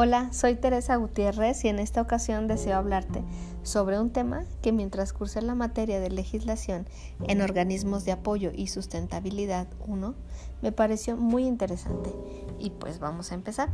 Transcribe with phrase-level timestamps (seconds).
[0.00, 3.24] Hola, soy Teresa Gutiérrez y en esta ocasión deseo hablarte
[3.64, 6.86] sobre un tema que mientras cursé la materia de legislación
[7.26, 10.14] en organismos de apoyo y sustentabilidad 1
[10.62, 12.14] me pareció muy interesante
[12.60, 13.70] y pues vamos a empezar.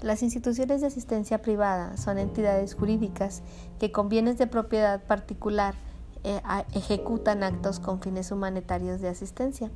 [0.00, 3.42] Las instituciones de asistencia privada son entidades jurídicas
[3.80, 5.74] que con bienes de propiedad particular
[6.22, 6.40] eh,
[6.72, 9.72] ejecutan actos con fines humanitarios de asistencia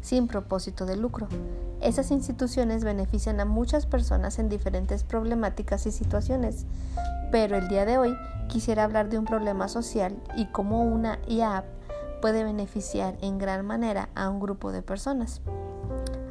[0.00, 1.28] sin propósito de lucro.
[1.80, 6.66] Esas instituciones benefician a muchas personas en diferentes problemáticas y situaciones,
[7.30, 8.16] pero el día de hoy
[8.48, 11.64] quisiera hablar de un problema social y cómo una IAP
[12.20, 15.40] puede beneficiar en gran manera a un grupo de personas.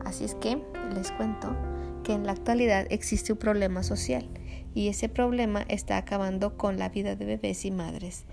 [0.04, 0.62] Así es que
[0.94, 1.56] les cuento
[2.04, 4.28] que en la actualidad existe un problema social
[4.74, 8.26] y ese problema está acabando con la vida de bebés y madres.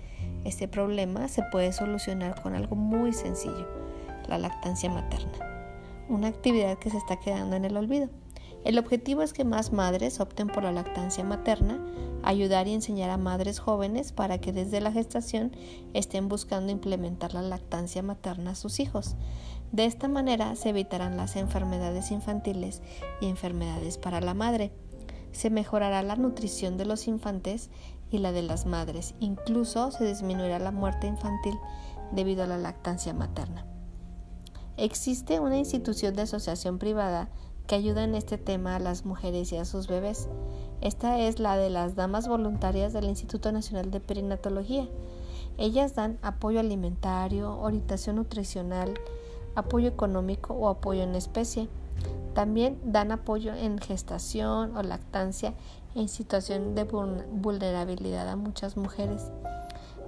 [0.43, 3.67] Este problema se puede solucionar con algo muy sencillo
[4.29, 5.31] la lactancia materna,
[6.09, 8.09] una actividad que se está quedando en el olvido.
[8.65, 11.79] El objetivo es que más madres opten por la lactancia materna,
[12.23, 15.51] ayudar y enseñar a madres jóvenes para que desde la gestación
[15.93, 19.15] estén buscando implementar la lactancia materna a sus hijos.
[19.71, 22.81] De esta manera se evitarán las enfermedades infantiles
[23.21, 24.71] y enfermedades para la madre.
[25.31, 27.69] Se mejorará la nutrición de los infantes
[28.09, 29.13] y la de las madres.
[29.19, 31.55] Incluso se disminuirá la muerte infantil
[32.11, 33.74] debido a la lactancia materna.
[34.77, 37.29] Existe una institución de asociación privada
[37.65, 40.27] que ayuda en este tema a las mujeres y a sus bebés.
[40.81, 44.89] Esta es la de las Damas Voluntarias del Instituto Nacional de Perinatología.
[45.57, 48.93] Ellas dan apoyo alimentario, orientación nutricional,
[49.55, 51.69] apoyo económico o apoyo en especie.
[52.33, 55.53] También dan apoyo en gestación o lactancia
[55.95, 59.31] en situación de vulnerabilidad a muchas mujeres.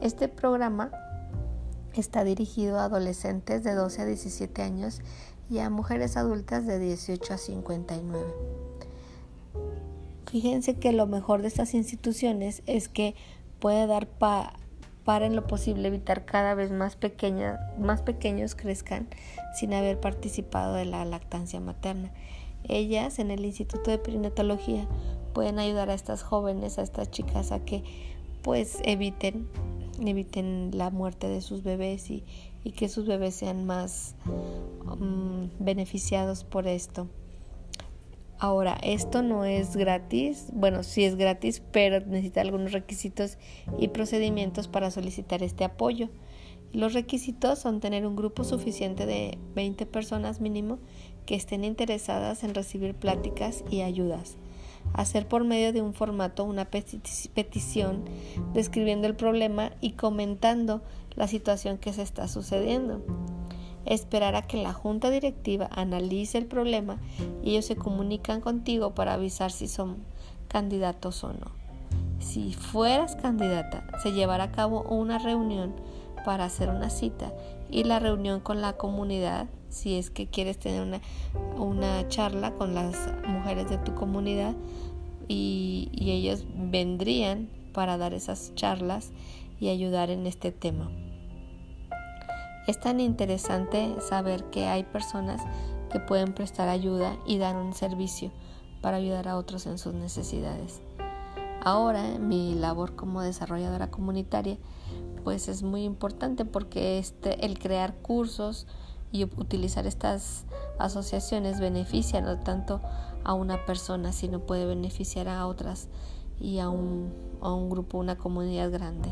[0.02, 0.92] Este programa
[1.98, 5.02] Está dirigido a adolescentes de 12 a 17 años
[5.50, 8.24] y a mujeres adultas de 18 a 59.
[10.30, 13.16] Fíjense que lo mejor de estas instituciones es que
[13.60, 17.00] puede dar para en lo posible evitar cada vez más,
[17.80, 19.08] más pequeños crezcan
[19.56, 22.12] sin haber participado de la lactancia materna.
[22.64, 24.88] Ellas en el Instituto de Perinatología
[25.34, 27.84] pueden ayudar a estas jóvenes, a estas chicas a que
[28.44, 29.48] pues eviten
[30.06, 32.24] eviten la muerte de sus bebés y,
[32.76, 34.16] que sus bebés sean más
[34.86, 37.08] um, beneficiados por esto.
[38.40, 43.38] Ahora, esto no es gratis, bueno, sí es gratis, pero necesita algunos requisitos
[43.80, 46.10] y procedimientos para solicitar este apoyo.
[46.74, 50.78] Los requisitos son tener un grupo suficiente de 20 personas mínimo
[51.26, 54.38] que estén interesadas en recibir pláticas y ayudas
[54.94, 58.06] hacer por medio de un formato una petición
[58.54, 60.82] describiendo el problema y comentando
[61.16, 63.02] la situación que se está sucediendo.
[63.86, 66.98] Esperar a que la junta directiva analice el problema
[67.44, 69.98] y ellos se comunican contigo para avisar si son
[70.48, 71.52] candidatos o no.
[72.20, 75.74] Si fueras candidata, se llevará a cabo una reunión
[76.26, 77.32] para hacer una cita
[77.70, 81.02] y la reunión con la comunidad, si es que quieres tener una,
[81.58, 82.96] una charla con las
[83.28, 84.56] mujeres de tu comunidad
[85.28, 89.12] y, y ellas vendrían para dar esas charlas
[89.60, 90.90] y ayudar en este tema.
[92.68, 95.42] Es tan interesante saber que hay personas
[95.92, 98.32] que pueden prestar ayuda y dar un servicio
[98.82, 100.82] para ayudar a otros en sus necesidades.
[101.68, 104.58] Ahora mi labor como desarrolladora comunitaria
[105.26, 108.68] pues es muy importante porque este, el crear cursos
[109.12, 110.46] y utilizar estas
[110.80, 112.80] asociaciones beneficia no tanto
[113.26, 115.90] a una persona, sino puede beneficiar a otras
[116.40, 117.12] y a un,
[117.70, 119.10] grupo, una comunidad grande.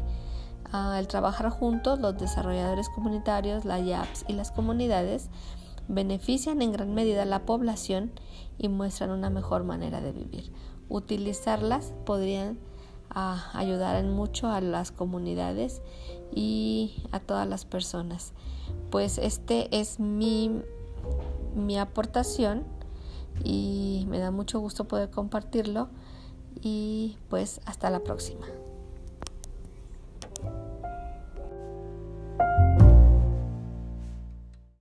[0.72, 5.29] al ah, trabajar juntos, los desarrolladores comunitarios, las YAPs y las comunidades
[5.89, 8.11] benefician en gran medida a la población
[8.57, 10.53] y muestran una mejor manera de vivir.
[10.90, 12.57] Utilizarlas podrían
[13.09, 15.81] a ayudar en mucho a las comunidades
[16.34, 18.34] y a todas las personas.
[18.90, 20.61] Pues este es mi,
[21.55, 22.64] mi aportación
[23.43, 25.90] y me da mucho gusto poder compartirlo
[26.61, 28.46] y pues hasta la próxima.